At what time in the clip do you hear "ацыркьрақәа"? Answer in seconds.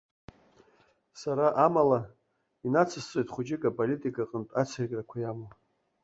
4.61-5.17